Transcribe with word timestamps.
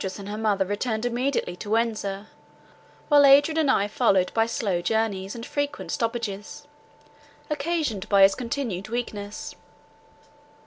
Idris 0.01 0.17
and 0.17 0.29
her 0.29 0.37
mother 0.39 0.65
returned 0.65 1.05
immediately 1.05 1.55
to 1.57 1.69
Windsor, 1.69 2.25
while 3.07 3.23
Adrian 3.23 3.59
and 3.59 3.69
I 3.69 3.87
followed 3.87 4.33
by 4.33 4.47
slow 4.47 4.81
journies 4.81 5.35
and 5.35 5.45
frequent 5.45 5.91
stoppages, 5.91 6.65
occasioned 7.51 8.09
by 8.09 8.23
his 8.23 8.33
continued 8.33 8.87
weakness. 8.89 9.53